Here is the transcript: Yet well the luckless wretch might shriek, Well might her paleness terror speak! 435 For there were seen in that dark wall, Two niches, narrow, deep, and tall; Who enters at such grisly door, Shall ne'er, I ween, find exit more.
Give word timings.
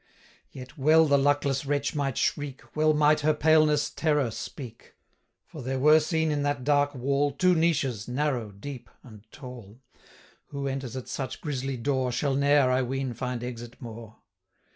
Yet 0.49 0.79
well 0.79 1.05
the 1.05 1.15
luckless 1.19 1.63
wretch 1.63 1.93
might 1.93 2.17
shriek, 2.17 2.75
Well 2.75 2.95
might 2.95 3.19
her 3.19 3.35
paleness 3.35 3.91
terror 3.91 4.31
speak! 4.31 4.95
435 5.43 5.51
For 5.51 5.61
there 5.61 5.77
were 5.79 5.99
seen 5.99 6.31
in 6.31 6.41
that 6.41 6.63
dark 6.63 6.95
wall, 6.95 7.31
Two 7.33 7.53
niches, 7.53 8.07
narrow, 8.07 8.51
deep, 8.51 8.89
and 9.03 9.23
tall; 9.31 9.79
Who 10.47 10.67
enters 10.67 10.95
at 10.97 11.07
such 11.07 11.39
grisly 11.39 11.77
door, 11.77 12.11
Shall 12.11 12.33
ne'er, 12.33 12.71
I 12.71 12.81
ween, 12.81 13.13
find 13.13 13.43
exit 13.43 13.79
more. 13.79 14.15